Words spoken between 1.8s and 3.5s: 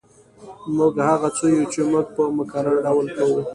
موږ یې په مکرر ډول کوو